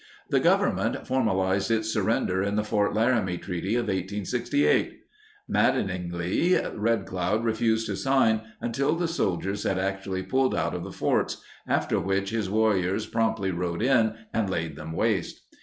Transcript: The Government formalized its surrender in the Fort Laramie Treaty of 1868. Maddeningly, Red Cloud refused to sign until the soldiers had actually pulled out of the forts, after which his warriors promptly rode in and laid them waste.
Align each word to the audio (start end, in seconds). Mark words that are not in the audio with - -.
The 0.31 0.39
Government 0.39 1.05
formalized 1.05 1.69
its 1.69 1.93
surrender 1.93 2.41
in 2.41 2.55
the 2.55 2.63
Fort 2.63 2.95
Laramie 2.95 3.37
Treaty 3.37 3.75
of 3.75 3.83
1868. 3.83 4.99
Maddeningly, 5.47 6.59
Red 6.73 7.05
Cloud 7.05 7.43
refused 7.45 7.85
to 7.85 7.95
sign 7.95 8.41
until 8.59 8.95
the 8.95 9.07
soldiers 9.07 9.61
had 9.61 9.77
actually 9.77 10.23
pulled 10.23 10.55
out 10.55 10.73
of 10.73 10.83
the 10.83 10.91
forts, 10.91 11.43
after 11.67 11.99
which 11.99 12.31
his 12.31 12.49
warriors 12.49 13.05
promptly 13.05 13.51
rode 13.51 13.83
in 13.83 14.15
and 14.33 14.49
laid 14.49 14.75
them 14.75 14.93
waste. 14.93 15.39